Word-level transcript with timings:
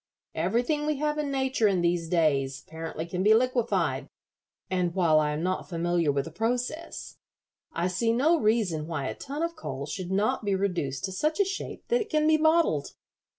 Everything 0.33 0.87
we 0.87 0.95
have 0.97 1.19
in 1.19 1.29
nature 1.29 1.67
in 1.67 1.81
these 1.81 2.09
days 2.09 2.63
apparently 2.65 3.05
can 3.05 3.21
be 3.21 3.35
liquefied, 3.35 4.07
and 4.67 4.95
while 4.95 5.19
I 5.19 5.29
am 5.29 5.43
not 5.43 5.69
familiar 5.69 6.11
with 6.11 6.25
the 6.25 6.31
process, 6.31 7.19
I 7.71 7.85
see 7.87 8.11
no 8.11 8.39
reason 8.39 8.87
why 8.87 9.05
a 9.05 9.13
ton 9.13 9.43
of 9.43 9.55
coal 9.55 9.85
should 9.85 10.09
not 10.11 10.43
be 10.43 10.55
reduced 10.55 11.03
to 11.05 11.11
such 11.11 11.39
a 11.39 11.45
shape 11.45 11.87
that 11.89 12.01
it 12.01 12.09
can 12.09 12.25
be 12.25 12.37
bottled. 12.37 12.95